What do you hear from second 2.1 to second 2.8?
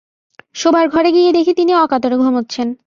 ঘুমোচ্ছেন।